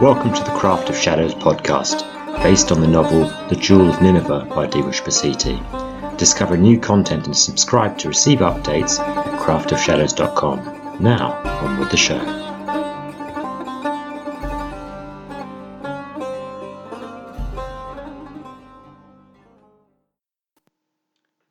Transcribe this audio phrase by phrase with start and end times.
[0.00, 2.02] Welcome to the Craft of Shadows podcast,
[2.42, 5.56] based on the novel The Jewel of Nineveh by Dibush Basiti.
[6.18, 11.02] Discover new content and subscribe to receive updates at craftofshadows.com.
[11.02, 11.32] Now,
[11.62, 12.18] on with the show.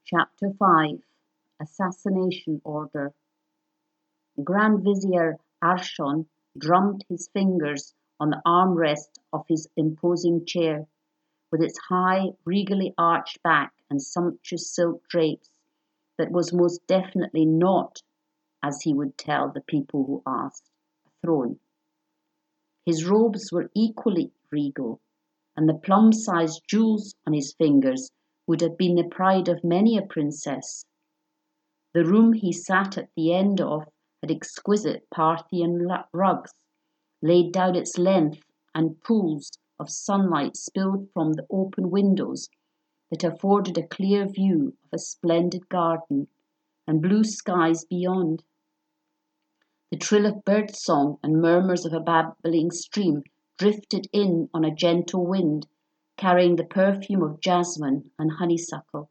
[0.05, 0.99] Chapter 5
[1.63, 3.11] Assassination Order
[4.43, 6.27] Grand Vizier Arshon
[6.59, 10.87] drummed his fingers on the armrest of his imposing chair,
[11.51, 15.49] with its high, regally arched back and sumptuous silk drapes,
[16.17, 18.01] that was most definitely not,
[18.63, 20.69] as he would tell the people who asked,
[21.05, 21.59] a throne.
[22.85, 25.01] His robes were equally regal,
[25.57, 28.11] and the plum sized jewels on his fingers
[28.47, 30.85] would have been the pride of many a princess.
[31.93, 33.89] The room he sat at the end of
[34.21, 36.53] had exquisite Parthian rugs
[37.21, 42.49] laid down its length and pools of sunlight spilled from the open windows
[43.09, 46.27] that afforded a clear view of a splendid garden
[46.87, 48.43] and blue skies beyond.
[49.91, 53.23] The trill of bird song and murmurs of a babbling stream
[53.57, 55.67] drifted in on a gentle wind,
[56.17, 59.09] carrying the perfume of jasmine and honeysuckle.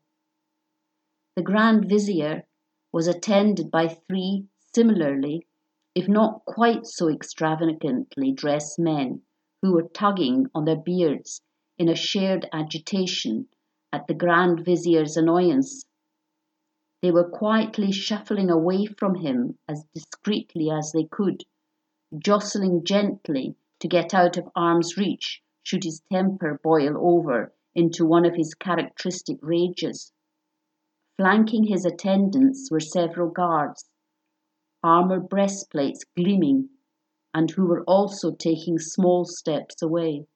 [1.36, 2.44] The Grand Vizier
[2.92, 5.46] was attended by three similarly
[5.94, 9.22] if not quite so extravagantly dressed men
[9.62, 11.40] who were tugging on their beards
[11.78, 13.48] in a shared agitation
[13.92, 15.84] at the Grand Vizier's annoyance.
[17.00, 21.44] They were quietly shuffling away from him as discreetly as they could,
[22.18, 28.24] jostling gently to get out of arm's reach should his temper boil over into one
[28.24, 30.12] of his characteristic rages.
[31.16, 33.88] Flanking his attendants were several guards
[34.84, 36.68] armor breastplates gleaming,
[37.32, 40.26] and who were also taking small steps away.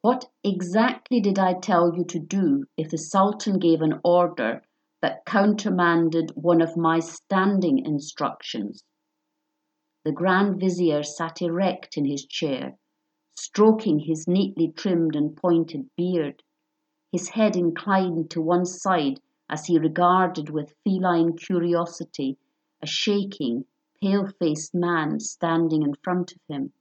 [0.00, 4.62] What exactly did I tell you to do if the Sultan gave an order
[5.00, 8.82] that countermanded one of my standing instructions?
[10.04, 12.76] The Grand Vizier sat erect in his chair,
[13.38, 16.42] stroking his neatly trimmed and pointed beard,
[17.12, 22.38] his head inclined to one side as he regarded with feline curiosity
[22.82, 23.64] a shaking,
[24.02, 26.72] pale faced man standing in front of him.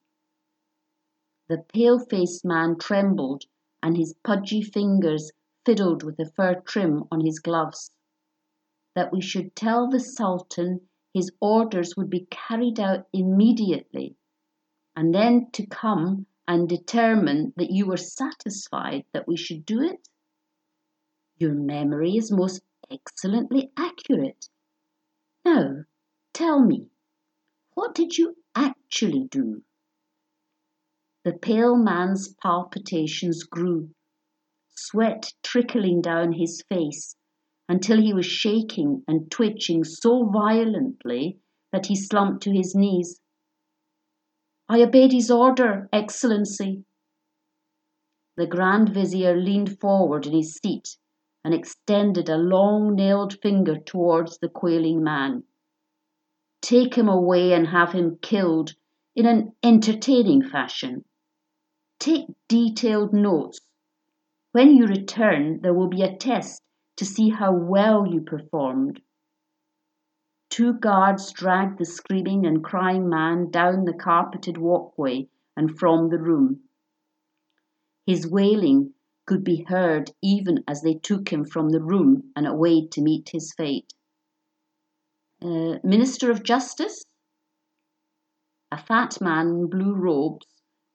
[1.47, 3.43] The pale faced man trembled,
[3.83, 5.31] and his pudgy fingers
[5.65, 7.91] fiddled with the fur trim on his gloves.
[8.95, 14.15] That we should tell the Sultan his orders would be carried out immediately,
[14.95, 20.09] and then to come and determine that you were satisfied that we should do it?
[21.37, 24.49] Your memory is most excellently accurate.
[25.45, 25.85] Now,
[26.33, 26.87] Tell me,
[27.73, 29.63] what did you actually do?
[31.23, 33.91] The pale man's palpitations grew,
[34.69, 37.15] sweat trickling down his face
[37.67, 41.39] until he was shaking and twitching so violently
[41.71, 43.21] that he slumped to his knees.
[44.67, 46.85] I obeyed his order, Excellency.
[48.37, 50.97] The Grand Vizier leaned forward in his seat
[51.43, 55.43] and extended a long nailed finger towards the quailing man.
[56.61, 58.75] Take him away and have him killed
[59.15, 61.03] in an entertaining fashion.
[61.99, 63.59] Take detailed notes.
[64.51, 66.61] When you return, there will be a test
[66.97, 69.01] to see how well you performed.
[70.49, 76.19] Two guards dragged the screaming and crying man down the carpeted walkway and from the
[76.19, 76.61] room.
[78.05, 78.93] His wailing
[79.25, 83.29] could be heard even as they took him from the room and away to meet
[83.29, 83.93] his fate.
[85.43, 87.03] Uh, Minister of Justice?
[88.71, 90.45] A fat man in blue robes,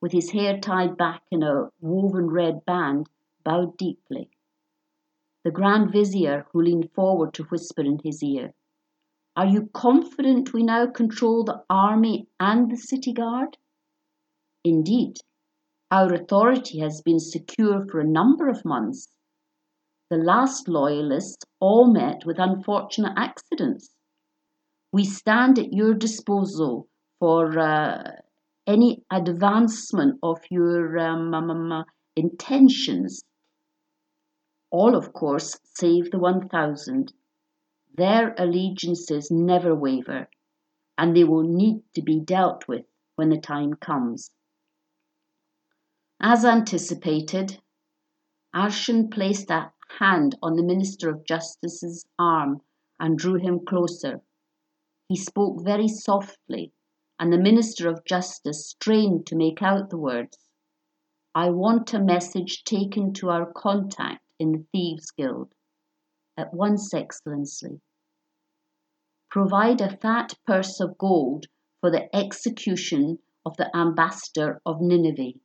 [0.00, 3.08] with his hair tied back in a woven red band,
[3.42, 4.30] bowed deeply.
[5.42, 8.54] The Grand Vizier, who leaned forward to whisper in his ear,
[9.34, 13.56] Are you confident we now control the army and the city guard?
[14.62, 15.16] Indeed,
[15.90, 19.08] our authority has been secure for a number of months.
[20.08, 23.95] The last loyalists all met with unfortunate accidents.
[24.92, 26.88] We stand at your disposal
[27.18, 28.12] for uh,
[28.66, 31.84] any advancement of your um,
[32.16, 33.22] intentions.
[34.70, 37.12] All, of course, save the 1000.
[37.94, 40.28] Their allegiances never waver,
[40.98, 42.84] and they will need to be dealt with
[43.14, 44.30] when the time comes.
[46.20, 47.60] As anticipated,
[48.54, 52.62] Arshon placed a hand on the Minister of Justice's arm
[52.98, 54.22] and drew him closer.
[55.08, 56.72] He spoke very softly,
[57.18, 60.38] and the Minister of Justice strained to make out the words.
[61.34, 65.54] I want a message taken to our contact in the Thieves' Guild.
[66.36, 67.80] At once, Excellency.
[69.30, 71.46] Provide a fat purse of gold
[71.80, 75.38] for the execution of the ambassador of Nineveh.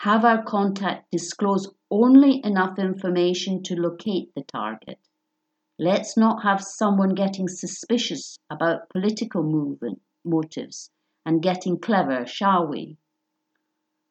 [0.00, 5.00] Have our contact disclose only enough information to locate the target.
[5.78, 10.90] Let's not have someone getting suspicious about political movement motives
[11.26, 12.96] and getting clever, shall we?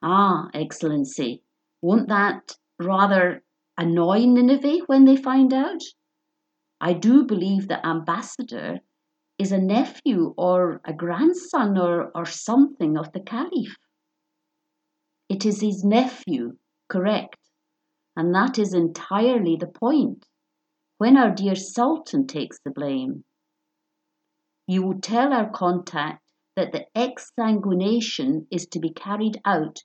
[0.04, 1.42] Ah, Excellency,
[1.82, 3.44] won't that rather
[3.78, 5.82] annoy Nineveh when they find out?
[6.80, 8.82] I do believe the ambassador
[9.40, 13.78] is a nephew or a grandson or, or something of the Caliph.
[15.30, 16.58] It is his nephew,
[16.90, 17.40] correct,
[18.16, 20.28] and that is entirely the point.
[20.98, 23.26] When our dear Sultan takes the blame,
[24.66, 26.24] you will tell our contact
[26.56, 29.84] that the exsanguination is to be carried out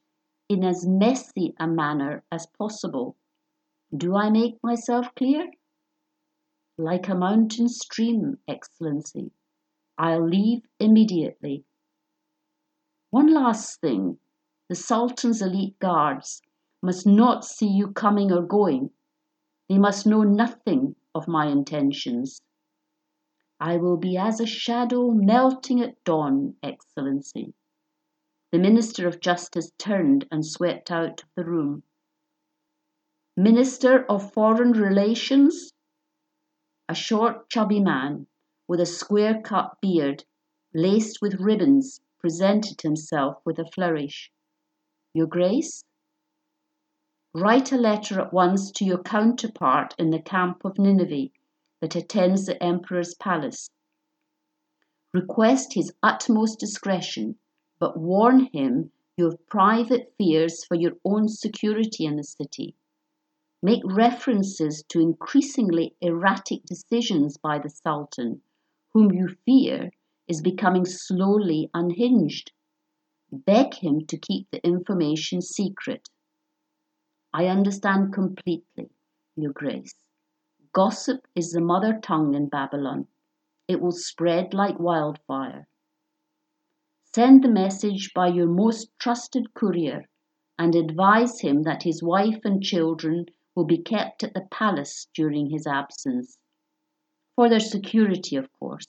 [0.49, 3.17] in as messy a manner as possible.
[3.93, 5.51] Do I make myself clear?
[6.79, 9.33] Like a mountain stream, Excellency.
[9.99, 11.65] I'll leave immediately.
[13.11, 14.21] One last thing
[14.69, 16.41] the Sultan's elite guards
[16.81, 18.91] must not see you coming or going.
[19.69, 22.41] They must know nothing of my intentions.
[23.59, 27.55] I will be as a shadow melting at dawn, Excellency.
[28.53, 31.83] The Minister of Justice turned and swept out of the room.
[33.37, 35.73] Minister of Foreign Relations?
[36.89, 38.27] A short, chubby man
[38.67, 40.25] with a square cut beard,
[40.73, 44.31] laced with ribbons, presented himself with a flourish.
[45.13, 45.85] Your Grace?
[47.33, 51.31] Write a letter at once to your counterpart in the camp of Nineveh
[51.81, 53.71] that attends the Emperor's palace.
[55.15, 57.39] Request his utmost discretion,
[57.79, 62.75] but warn him you have private fears for your own security in the city.
[63.63, 68.43] Make references to increasingly erratic decisions by the Sultan,
[68.93, 69.93] whom you fear
[70.27, 72.51] is becoming slowly unhinged.
[73.31, 76.09] Beg him to keep the information secret.
[77.33, 78.91] I understand completely,
[79.37, 79.95] Your Grace.
[80.73, 83.07] Gossip is the mother tongue in Babylon.
[83.69, 85.69] It will spread like wildfire.
[87.05, 90.09] Send the message by your most trusted courier
[90.59, 95.51] and advise him that his wife and children will be kept at the palace during
[95.51, 96.39] his absence.
[97.37, 98.87] For their security, of course.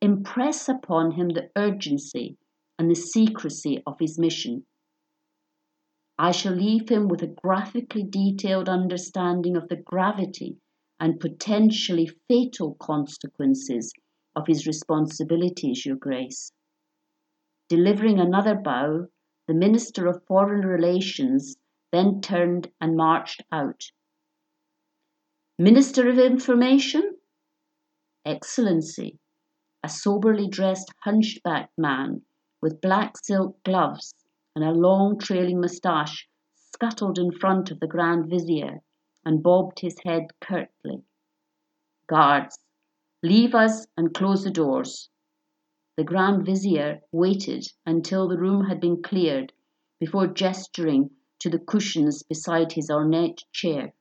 [0.00, 2.36] Impress upon him the urgency
[2.78, 4.66] and the secrecy of his mission.
[6.18, 10.56] I shall leave him with a graphically detailed understanding of the gravity
[10.98, 13.92] and potentially fatal consequences
[14.34, 16.52] of his responsibilities, Your Grace.
[17.68, 19.08] Delivering another bow,
[19.46, 21.56] the Minister of Foreign Relations
[21.92, 23.90] then turned and marched out.
[25.58, 27.16] Minister of Information?
[28.24, 29.18] Excellency,
[29.82, 32.22] a soberly dressed hunchbacked man
[32.62, 34.14] with black silk gloves
[34.56, 38.80] and a long trailing moustache, scuttled in front of the Grand Vizier
[39.22, 41.04] and bobbed his head curtly.
[42.08, 42.58] Guards,
[43.22, 45.10] leave us and close the doors.
[45.98, 49.52] The Grand Vizier waited until the room had been cleared
[50.00, 51.10] before gesturing
[51.40, 53.92] to the cushions beside his ornate chair.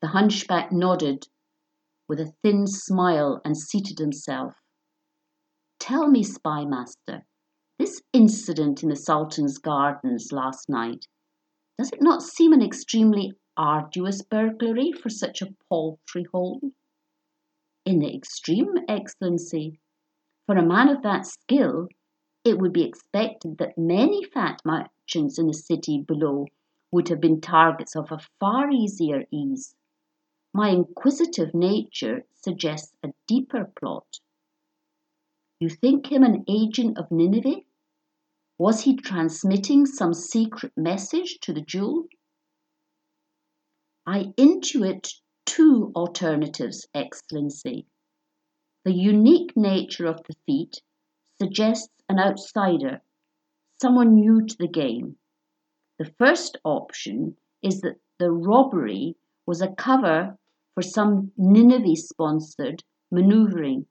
[0.00, 1.26] The hunchback nodded
[2.08, 4.54] with a thin smile and seated himself.
[5.80, 7.24] Tell me, spy master,
[7.78, 11.06] this incident in the Sultan's gardens last night,
[11.78, 16.62] does it not seem an extremely arduous burglary for such a paltry hold?
[17.84, 19.80] In the extreme, Excellency.
[20.46, 21.88] For a man of that skill,
[22.44, 26.46] it would be expected that many fat merchants in the city below
[26.90, 29.74] would have been targets of a far easier ease.
[30.52, 34.20] My inquisitive nature suggests a deeper plot.
[35.62, 37.60] You think him an agent of Nineveh?
[38.58, 42.08] Was he transmitting some secret message to the jewel?
[44.04, 47.86] I intuit two alternatives, Excellency.
[48.84, 50.82] The unique nature of the feat
[51.40, 53.00] suggests an outsider,
[53.80, 55.16] someone new to the game.
[56.00, 59.14] The first option is that the robbery
[59.46, 60.36] was a cover
[60.74, 63.86] for some Nineveh sponsored maneuvering.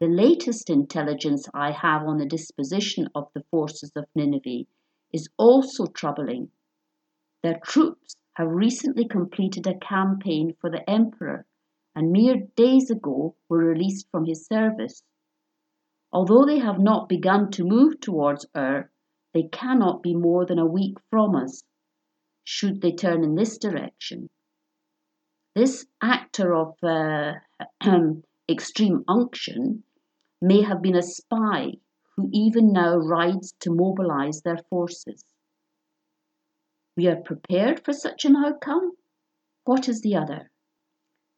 [0.00, 4.64] The latest intelligence I have on the disposition of the forces of Nineveh
[5.12, 6.50] is also troubling.
[7.42, 11.44] Their troops have recently completed a campaign for the emperor
[11.94, 15.02] and mere days ago were released from his service.
[16.10, 18.90] Although they have not begun to move towards Ur,
[19.34, 21.62] they cannot be more than a week from us,
[22.42, 24.30] should they turn in this direction.
[25.54, 27.34] This actor of uh,
[28.48, 29.84] extreme unction
[30.40, 31.72] may have been a spy
[32.16, 35.24] who even now rides to mobilize their forces.
[36.96, 38.92] We are prepared for such an outcome?
[39.64, 40.50] What is the other?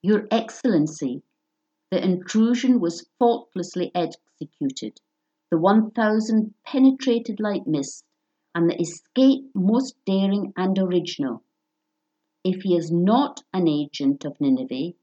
[0.03, 1.23] Your Excellency,
[1.91, 4.99] the intrusion was faultlessly executed.
[5.51, 8.05] The 1000 penetrated like mist,
[8.55, 11.45] and the escape most daring and original.
[12.45, 14.95] If he is not an agent of Nineveh,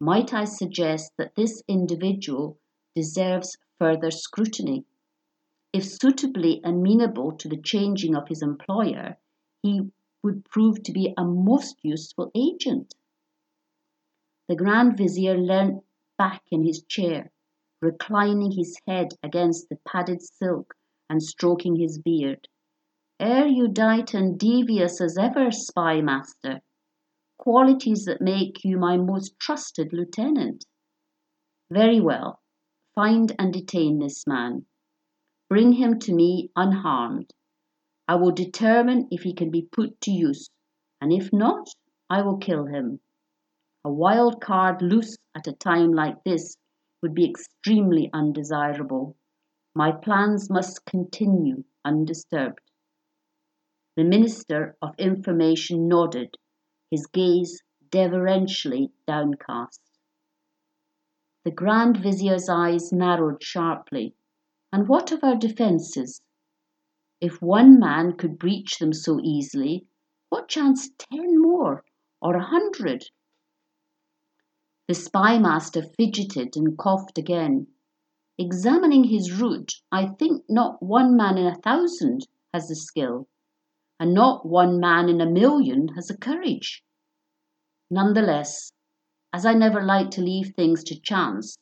[0.00, 2.58] might I suggest that this individual
[2.94, 4.84] deserves further scrutiny?
[5.72, 9.16] If suitably amenable to the changing of his employer,
[9.62, 9.90] he
[10.22, 12.94] would prove to be a most useful agent.
[14.48, 15.82] The Grand Vizier leant
[16.18, 17.32] back in his chair,
[17.80, 20.74] reclining his head against the padded silk
[21.08, 22.48] and stroking his beard.
[23.18, 26.60] Erudite and devious as ever, spy master,
[27.38, 30.66] qualities that make you my most trusted lieutenant.
[31.70, 32.41] Very well,
[32.94, 34.66] find and detain this man.
[35.48, 37.32] Bring him to me unharmed.
[38.08, 40.48] I will determine if he can be put to use,
[41.00, 41.68] and if not,
[42.10, 43.00] I will kill him.
[43.84, 46.56] A wild card loose at a time like this
[47.02, 49.16] would be extremely undesirable.
[49.74, 52.60] My plans must continue undisturbed.
[53.96, 56.36] The Minister of Information nodded,
[56.90, 59.80] his gaze deferentially downcast.
[61.44, 64.14] The Grand Vizier's eyes narrowed sharply.
[64.72, 66.22] And what of our defences?
[67.20, 69.86] If one man could breach them so easily,
[70.28, 71.84] what chance ten more,
[72.20, 73.10] or a hundred?
[74.88, 77.66] The spy master fidgeted and coughed again.
[78.38, 83.28] Examining his route, I think not one man in a thousand has the skill,
[83.98, 86.82] and not one man in a million has the courage.
[87.90, 88.72] Nonetheless,
[89.32, 91.58] as I never like to leave things to chance,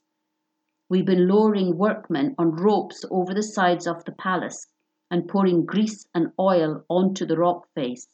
[0.91, 4.67] We've been lowering workmen on ropes over the sides of the palace
[5.09, 8.09] and pouring grease and oil onto the rock face.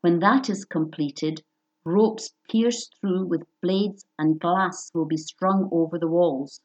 [0.00, 1.42] When that is completed,
[1.84, 6.62] ropes pierced through with blades and glass will be strung over the walls.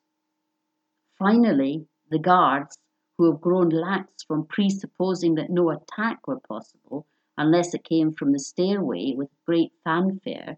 [1.20, 2.78] Finally, the guards,
[3.18, 7.08] who have grown lax from presupposing that no attack were possible
[7.38, 10.58] unless it came from the stairway with great fanfare,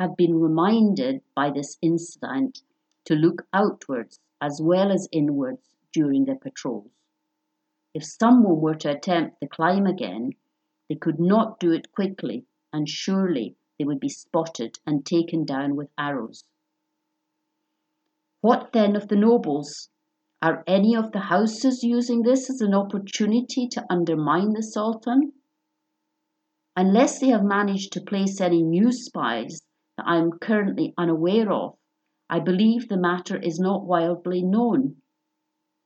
[0.00, 2.62] have been reminded by this incident
[3.04, 6.90] to look outwards as well as inwards during their patrols.
[7.92, 10.30] If someone were to attempt the climb again,
[10.88, 15.76] they could not do it quickly, and surely they would be spotted and taken down
[15.76, 16.44] with arrows.
[18.40, 19.90] What then of the nobles?
[20.40, 25.34] Are any of the houses using this as an opportunity to undermine the Sultan?
[26.74, 29.60] Unless they have managed to place any new spies
[30.00, 31.76] that I am currently unaware of,
[32.30, 34.96] I believe the matter is not widely known.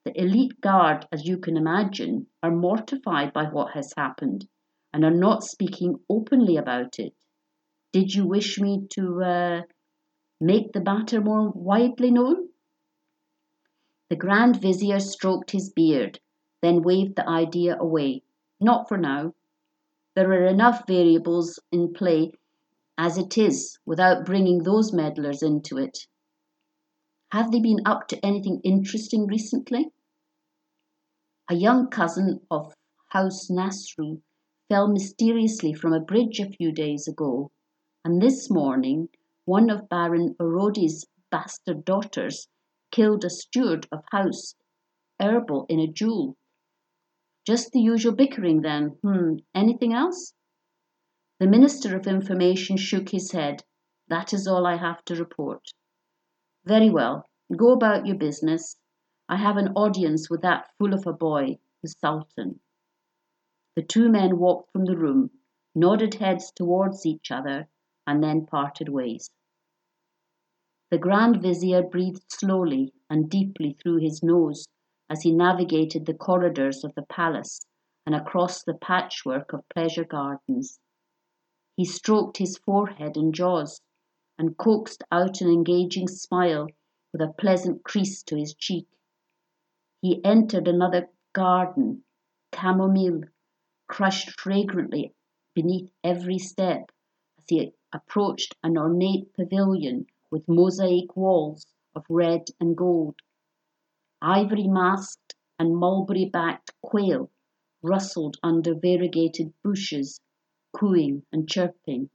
[0.05, 4.47] The elite guard, as you can imagine, are mortified by what has happened
[4.93, 7.15] and are not speaking openly about it.
[7.93, 9.63] Did you wish me to uh,
[10.41, 12.51] make the matter more widely known?
[14.11, 16.21] The Grand Vizier stroked his beard,
[16.63, 18.23] then waved the idea away.
[18.61, 19.35] Not for now.
[20.15, 22.31] There are enough variables in play
[22.97, 26.07] as it is without bringing those meddlers into it.
[27.33, 29.91] Have they been up to anything interesting recently?
[31.51, 32.75] A young cousin of
[33.09, 34.23] House Nasru
[34.69, 37.51] fell mysteriously from a bridge a few days ago,
[38.05, 39.09] and this morning
[39.45, 42.49] one of Baron Erodi's bastard daughters
[42.91, 44.55] killed a steward of House
[45.21, 46.37] Erbil in a duel.
[47.47, 48.97] Just the usual bickering then.
[49.03, 50.33] Hmm, anything else?
[51.45, 53.65] The Minister of Information shook his head.
[54.09, 55.75] That is all I have to report.
[56.65, 58.79] Very well, go about your business.
[59.29, 62.61] I have an audience with that fool of a boy, the Sultan.
[63.77, 65.33] The two men walked from the room,
[65.75, 67.69] nodded heads towards each other,
[68.07, 69.29] and then parted ways.
[70.91, 74.67] The Grand Vizier breathed slowly and deeply through his nose
[75.11, 77.61] as he navigated the corridors of the palace
[78.07, 80.81] and across the patchwork of pleasure gardens.
[81.77, 83.81] He stroked his forehead and jaws
[84.39, 86.69] and coaxed out an engaging smile
[87.13, 88.87] with a pleasant crease to his cheek.
[90.01, 92.05] He entered another garden,
[92.55, 93.23] chamomile,
[93.89, 95.15] crushed fragrantly
[95.53, 96.93] beneath every step
[97.39, 101.67] as he approached an ornate pavilion with mosaic walls
[101.97, 103.17] of red and gold.
[104.23, 107.31] Ivory masked and mulberry backed quail
[107.83, 110.21] rustled under variegated bushes,
[110.75, 112.11] cooing and chirping.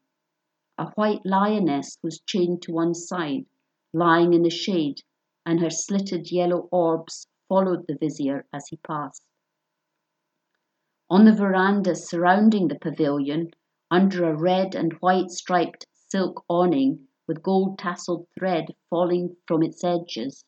[0.77, 3.45] A white lioness was chained to one side,
[3.93, 5.01] lying in the shade,
[5.45, 9.23] and her slitted yellow orbs followed the vizier as he passed.
[11.09, 13.51] On the veranda surrounding the pavilion,
[13.89, 19.83] under a red and white striped silk awning with gold tasselled thread falling from its
[19.83, 20.45] edges,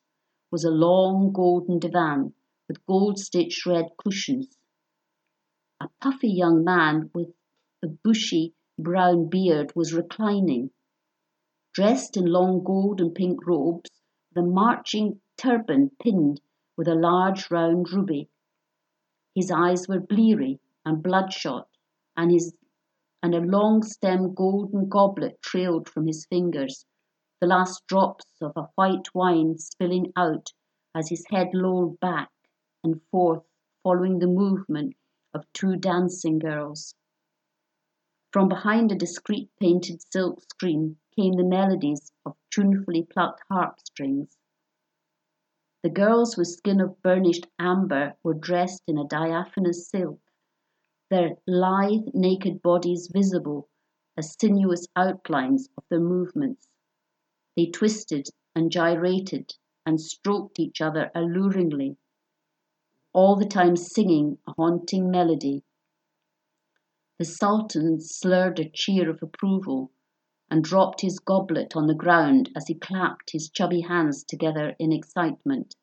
[0.50, 2.32] was a long golden divan
[2.68, 4.56] with gold stitched red cushions.
[5.80, 7.34] A puffy young man with
[7.84, 10.70] a bushy brown beard was reclining.
[11.72, 13.90] Dressed in long gold and pink robes,
[14.32, 16.40] the marching turban pinned
[16.76, 18.28] with a large round ruby.
[19.34, 21.68] His eyes were bleary and bloodshot,
[22.16, 22.54] and his
[23.22, 26.86] and a long stem golden goblet trailed from his fingers,
[27.40, 30.52] the last drops of a white wine spilling out
[30.94, 32.30] as his head lolled back
[32.84, 33.44] and forth
[33.82, 34.94] following the movement
[35.34, 36.94] of two dancing girls.
[38.32, 44.38] From behind a discreet painted silk screen came the melodies of tunefully plucked harp strings.
[45.82, 50.18] The girls with skin of burnished amber were dressed in a diaphanous silk,
[51.10, 53.68] their lithe, naked bodies visible
[54.16, 56.68] as sinuous outlines of their movements.
[57.54, 59.52] They twisted and gyrated
[59.84, 61.98] and stroked each other alluringly,
[63.12, 65.64] all the time singing a haunting melody.
[67.22, 69.92] The Sultan slurred a cheer of approval
[70.50, 74.90] and dropped his goblet on the ground as he clapped his chubby hands together in
[74.90, 75.76] excitement.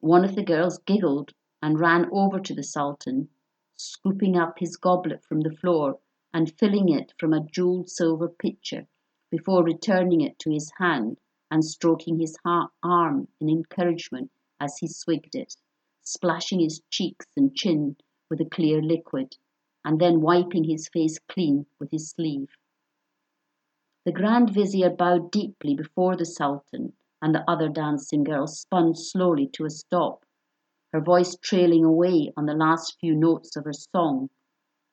[0.00, 3.28] One of the girls giggled and ran over to the Sultan,
[3.76, 6.00] scooping up his goblet from the floor
[6.34, 8.88] and filling it from a jeweled silver pitcher
[9.30, 11.20] before returning it to his hand
[11.52, 15.54] and stroking his arm in encouragement as he swigged it,
[16.02, 17.96] splashing his cheeks and chin
[18.28, 19.36] with the clear liquid,
[19.88, 22.50] and then wiping his face clean with his sleeve.
[24.04, 29.46] The Grand Vizier bowed deeply before the Sultan, and the other dancing girl spun slowly
[29.54, 30.26] to a stop,
[30.92, 34.28] her voice trailing away on the last few notes of her song.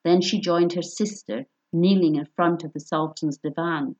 [0.02, 3.96] Then she joined her sister, kneeling in front of the Sultan's divan,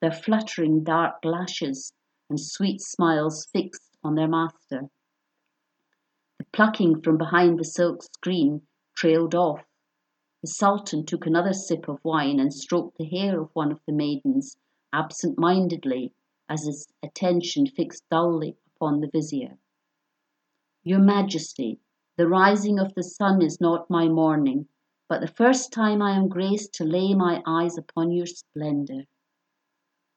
[0.00, 1.92] their fluttering dark lashes
[2.28, 4.90] and sweet smiles fixed on their master.
[6.38, 8.62] The plucking from behind the silk screen
[8.96, 9.64] trailed off
[10.44, 13.94] the Sultan took another sip of wine and stroked the hair of one of the
[13.94, 14.58] maidens
[14.92, 16.12] absent mindedly
[16.50, 19.56] as his attention fixed dully upon the vizier.
[20.82, 21.80] Your Majesty,
[22.18, 24.68] the rising of the sun is not my morning,
[25.08, 29.04] but the first time I am graced to lay my eyes upon your splendour.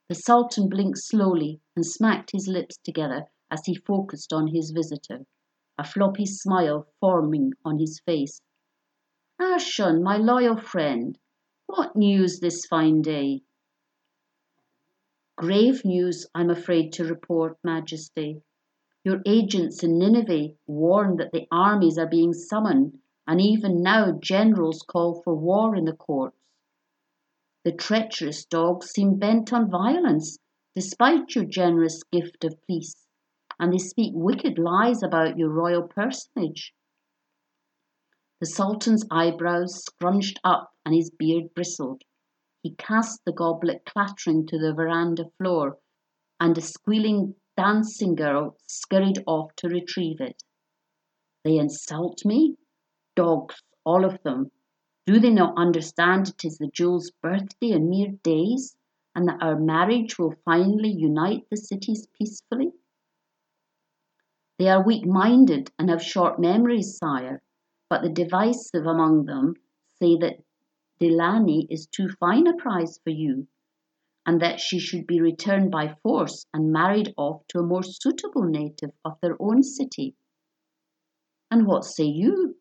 [0.09, 5.25] The Sultan blinked slowly and smacked his lips together as he focused on his visitor,
[5.77, 8.41] a floppy smile forming on his face
[9.39, 11.15] Arshon, my loyal friend,
[11.67, 13.43] what news this fine day?
[15.35, 18.41] Grave news, I'm afraid to report, Majesty.
[19.03, 24.81] Your agents in Nineveh warn that the armies are being summoned, and even now generals
[24.81, 26.39] call for war in the courts.
[27.63, 30.39] The treacherous dogs seem bent on violence,
[30.73, 33.07] despite your generous gift of peace,
[33.59, 36.73] and they speak wicked lies about your royal personage.
[38.39, 42.03] The Sultan's eyebrows scrunched up and his beard bristled.
[42.61, 45.79] He cast the goblet clattering to the veranda floor,
[46.39, 50.43] and a squealing dancing girl scurried off to retrieve it.
[51.43, 52.57] They insult me?
[53.15, 54.51] Dogs, all of them.
[55.07, 58.77] Do they not understand it is the jewel's birthday in mere days,
[59.15, 62.71] and that our marriage will finally unite the cities peacefully?
[64.59, 67.41] They are weak minded and have short memories, sire
[67.89, 69.55] but the divisive among them
[69.99, 70.43] say that
[70.99, 73.47] Delani is too fine a prize for you,
[74.25, 78.43] and that she should be returned by force and married off to a more suitable
[78.43, 80.15] native of their own city.
[81.49, 82.57] And what say you,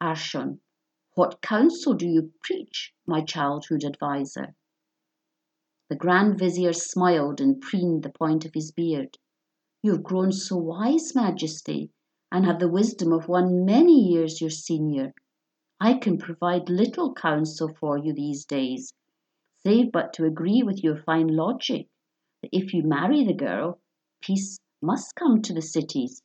[0.00, 0.60] Arshon?
[1.14, 4.54] What counsel do you preach, my childhood adviser?
[5.90, 9.18] The Grand Vizier smiled and preened the point of his beard.
[9.82, 11.90] You have grown so wise, Majesty,
[12.34, 15.12] and have the wisdom of one many years your senior.
[15.78, 18.94] I can provide little counsel for you these days,
[19.62, 21.88] save but to agree with your fine logic
[22.40, 23.78] that if you marry the girl,
[24.22, 26.22] peace must come to the cities.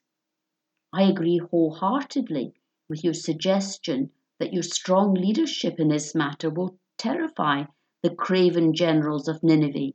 [0.94, 2.54] I agree wholeheartedly
[2.88, 7.66] with your suggestion that your strong leadership in this matter will terrify
[8.02, 9.92] the craven generals of Nineveh,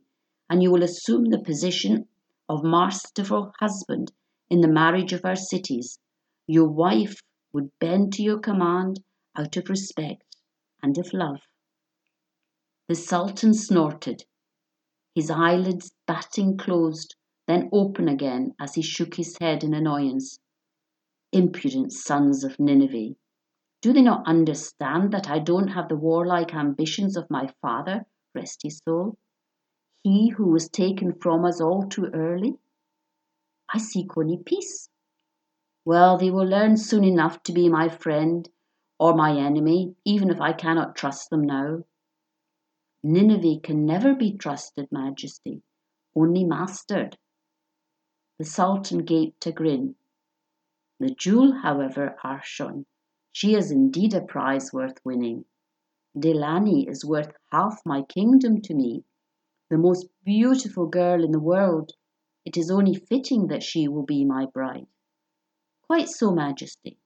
[0.47, 2.07] and you will assume the position
[2.47, 4.11] of masterful husband
[4.49, 5.97] in the marriage of our cities,
[6.47, 7.21] your wife
[7.53, 9.03] would bend to your command
[9.35, 10.37] out of respect
[10.81, 11.39] and of love.
[12.89, 14.25] The Sultan snorted,
[15.15, 17.15] his eyelids batting closed,
[17.47, 20.39] then open again as he shook his head in annoyance.
[21.31, 23.15] Impudent sons of Nineveh!
[23.81, 28.61] Do they not understand that I don't have the warlike ambitions of my father, rest
[28.63, 29.17] his soul?
[30.03, 32.55] He who was taken from us all too early?
[33.73, 34.89] I seek only peace.
[35.85, 38.49] Well, they will learn soon enough to be my friend
[38.99, 41.83] or my enemy, even if I cannot trust them now.
[43.03, 45.61] Nineveh can never be trusted, Majesty,
[46.15, 47.17] only mastered.
[48.39, 49.95] The Sultan gaped a grin.
[50.99, 52.85] The jewel, however, Arshon,
[53.33, 55.43] she is indeed a prize worth winning.
[56.17, 59.03] Delani is worth half my kingdom to me,
[59.69, 61.91] the most beautiful girl in the world.
[62.45, 64.87] It is only fitting that she will be my bride.
[65.93, 66.97] Quite so, Majesty.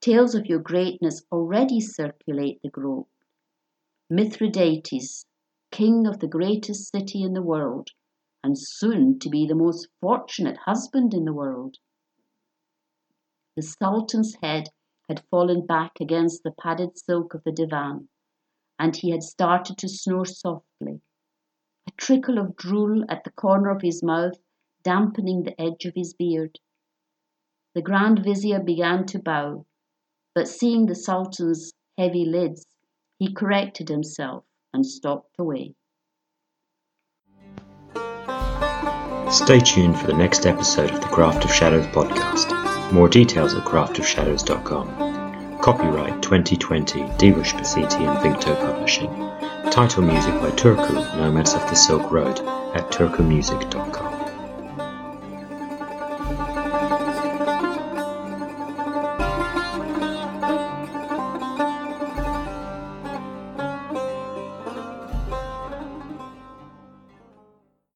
[0.00, 3.08] Tales of your greatness already circulate the globe.
[4.08, 5.26] Mithridates,
[5.72, 7.88] king of the greatest city in the world,
[8.44, 11.78] and soon to be the most fortunate husband in the world.
[13.56, 14.68] The Sultan's head
[15.08, 18.08] had fallen back against the padded silk of the divan,
[18.78, 21.00] and he had started to snore softly,
[21.88, 24.38] a trickle of drool at the corner of his mouth
[24.84, 26.60] dampening the edge of his beard.
[27.74, 29.64] The Grand Vizier began to bow,
[30.34, 32.66] but seeing the Sultan's heavy lids,
[33.18, 35.74] he corrected himself and stalked away.
[39.30, 42.92] Stay tuned for the next episode of the Craft of Shadows podcast.
[42.92, 45.58] More details at craftofshadows.com.
[45.62, 49.08] Copyright 2020 Divush Basiti and Vincto Publishing.
[49.70, 52.40] Title music by Turku, Nomads of the Silk Road
[52.74, 54.11] at turkumusic.com.